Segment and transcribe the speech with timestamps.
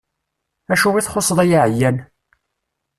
[0.73, 1.97] Acu i txuṣṣeḍ ay aɛeyan?